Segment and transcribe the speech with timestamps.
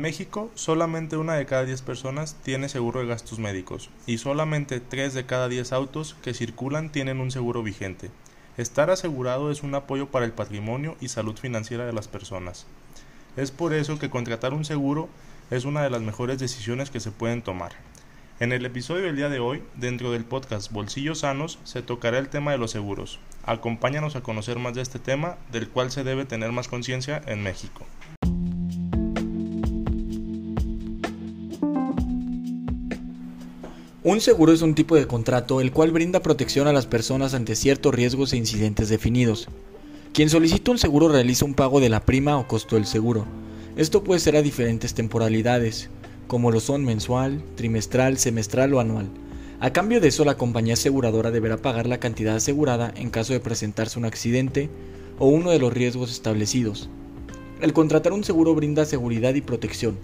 [0.00, 5.14] México, solamente una de cada 10 personas tiene seguro de gastos médicos y solamente 3
[5.14, 8.10] de cada 10 autos que circulan tienen un seguro vigente.
[8.56, 12.66] Estar asegurado es un apoyo para el patrimonio y salud financiera de las personas.
[13.36, 15.08] Es por eso que contratar un seguro
[15.50, 17.72] es una de las mejores decisiones que se pueden tomar.
[18.40, 22.30] En el episodio del día de hoy, dentro del podcast Bolsillos Sanos, se tocará el
[22.30, 23.18] tema de los seguros.
[23.44, 27.42] Acompáñanos a conocer más de este tema, del cual se debe tener más conciencia en
[27.42, 27.84] México.
[34.02, 37.54] Un seguro es un tipo de contrato el cual brinda protección a las personas ante
[37.54, 39.48] ciertos riesgos e incidentes definidos.
[40.14, 43.26] Quien solicita un seguro realiza un pago de la prima o costo del seguro.
[43.76, 45.90] Esto puede ser a diferentes temporalidades,
[46.28, 49.10] como lo son mensual, trimestral, semestral o anual.
[49.60, 53.40] A cambio de eso, la compañía aseguradora deberá pagar la cantidad asegurada en caso de
[53.40, 54.70] presentarse un accidente
[55.18, 56.88] o uno de los riesgos establecidos.
[57.60, 59.98] El contratar un seguro brinda seguridad y protección,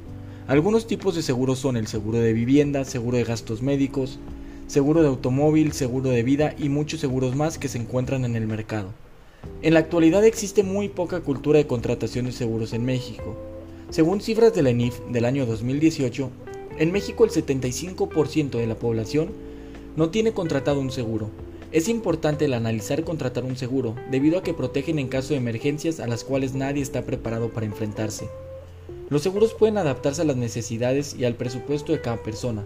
[0.48, 4.20] algunos tipos de seguros son el seguro de vivienda, seguro de gastos médicos,
[4.69, 8.47] seguro de automóvil, seguro de vida y muchos seguros más que se encuentran en el
[8.47, 8.91] mercado.
[9.62, 13.36] En la actualidad existe muy poca cultura de contratación de seguros en México.
[13.91, 16.30] Según cifras de la ENIF del año 2018,
[16.78, 19.31] en México el 75% de la población
[19.97, 21.28] no tiene contratado un seguro.
[21.72, 25.98] Es importante el analizar contratar un seguro, debido a que protegen en caso de emergencias
[25.98, 28.28] a las cuales nadie está preparado para enfrentarse.
[29.08, 32.64] Los seguros pueden adaptarse a las necesidades y al presupuesto de cada persona,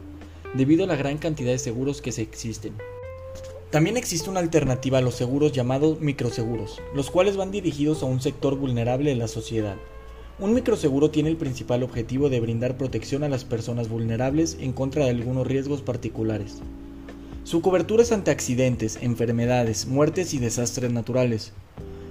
[0.55, 2.73] debido a la gran cantidad de seguros que se existen.
[3.69, 8.23] También existe una alternativa a los seguros llamados microseguros, los cuales van dirigidos a un
[8.23, 9.77] sector vulnerable de la sociedad.
[10.39, 15.05] Un microseguro tiene el principal objetivo de brindar protección a las personas vulnerables en contra
[15.05, 16.63] de algunos riesgos particulares.
[17.45, 21.53] Su cobertura es ante accidentes, enfermedades, muertes y desastres naturales.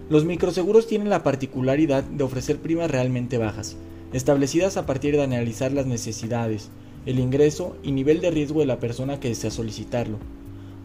[0.07, 3.75] Los microseguros tienen la particularidad de ofrecer primas realmente bajas,
[4.13, 6.69] establecidas a partir de analizar las necesidades,
[7.05, 10.17] el ingreso y nivel de riesgo de la persona que desea solicitarlo.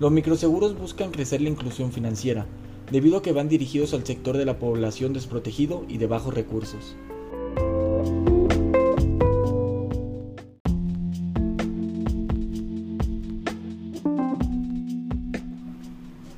[0.00, 2.46] Los microseguros buscan crecer la inclusión financiera,
[2.90, 6.96] debido a que van dirigidos al sector de la población desprotegido y de bajos recursos.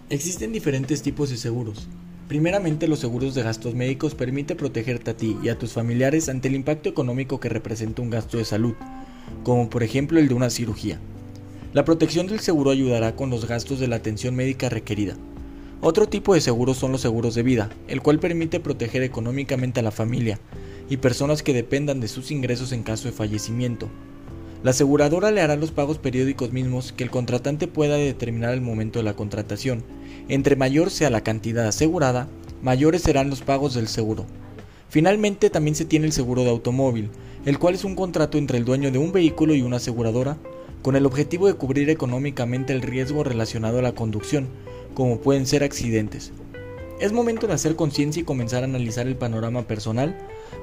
[0.09, 1.89] Existen diferentes tipos de seguros,
[2.29, 6.49] Primeramente, los seguros de gastos médicos permiten protegerte a ti y a tus familiares ante
[6.49, 8.75] el impacto económico que representa un gasto de salud,
[9.45, 10.99] como por ejemplo el de una cirugía.
[11.73, 15.17] La protección del seguro ayudará con los gastos de la atención médica requerida.
[15.81, 19.83] Otro tipo de seguros son los seguros de vida, el cual permite proteger económicamente a
[19.85, 20.41] la familia
[20.89, 23.89] y personas que dependan de sus ingresos en caso de fallecimiento.
[24.63, 28.99] La aseguradora le hará los pagos periódicos mismos que el contratante pueda determinar al momento
[28.99, 29.85] de la contratación
[30.29, 32.27] entre mayor sea la cantidad asegurada,
[32.61, 34.27] mayores serán los pagos del seguro.
[34.89, 37.11] Finalmente también se tiene el seguro de automóvil,
[37.45, 40.37] el cual es un contrato entre el dueño de un vehículo y una aseguradora,
[40.83, 44.49] con el objetivo de cubrir económicamente el riesgo relacionado a la conducción,
[44.95, 46.33] como pueden ser accidentes.
[46.99, 50.17] Es momento de hacer conciencia y comenzar a analizar el panorama personal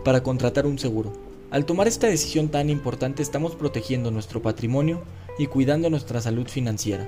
[0.03, 1.13] para contratar un seguro.
[1.53, 5.03] Al tomar esta decisión tan importante estamos protegiendo nuestro patrimonio
[5.37, 7.07] y cuidando nuestra salud financiera.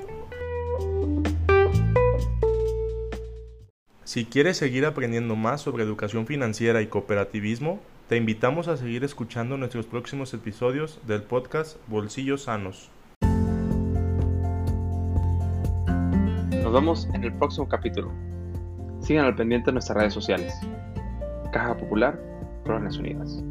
[4.03, 9.57] Si quieres seguir aprendiendo más sobre educación financiera y cooperativismo, te invitamos a seguir escuchando
[9.57, 12.91] nuestros próximos episodios del podcast Bolsillos Sanos.
[16.51, 18.11] Nos vemos en el próximo capítulo.
[19.01, 20.53] Sigan al pendiente de nuestras redes sociales.
[21.51, 22.21] Caja Popular,
[22.63, 23.43] Colonias Unidas.